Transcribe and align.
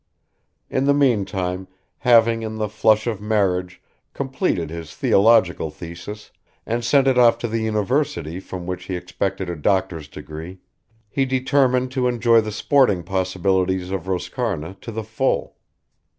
In 0.67 0.85
the 0.85 0.95
meantime, 0.95 1.67
having, 1.99 2.41
in 2.41 2.55
the 2.55 2.67
flush 2.67 3.05
of 3.05 3.21
marriage 3.21 3.79
completed 4.15 4.71
his 4.71 4.95
theological 4.95 5.69
thesis 5.69 6.31
and 6.65 6.83
sent 6.83 7.05
it 7.05 7.19
off 7.19 7.37
to 7.37 7.47
the 7.47 7.59
university 7.61 8.39
from 8.39 8.65
which 8.65 8.85
he 8.85 8.95
expected 8.95 9.47
a 9.47 9.55
doctor's 9.55 10.07
degree, 10.07 10.57
he 11.07 11.23
determined 11.23 11.91
to 11.91 12.07
enjoy 12.07 12.41
the 12.41 12.51
sporting 12.51 13.03
possibilities 13.03 13.91
of 13.91 14.05
Roscarna 14.07 14.73
to 14.81 14.91
the 14.91 15.03
full. 15.03 15.55